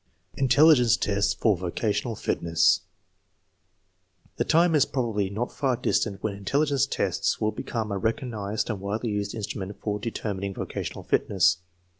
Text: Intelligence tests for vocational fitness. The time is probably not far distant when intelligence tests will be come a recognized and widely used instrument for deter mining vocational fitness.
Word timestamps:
Intelligence 0.33 0.97
tests 0.97 1.31
for 1.35 1.55
vocational 1.55 2.15
fitness. 2.15 2.81
The 4.37 4.43
time 4.43 4.73
is 4.73 4.83
probably 4.83 5.29
not 5.29 5.51
far 5.51 5.75
distant 5.77 6.23
when 6.23 6.33
intelligence 6.33 6.87
tests 6.87 7.39
will 7.39 7.51
be 7.51 7.61
come 7.61 7.91
a 7.91 7.99
recognized 7.99 8.71
and 8.71 8.79
widely 8.81 9.11
used 9.11 9.35
instrument 9.35 9.79
for 9.79 9.99
deter 9.99 10.33
mining 10.33 10.55
vocational 10.55 11.03
fitness. 11.03 11.57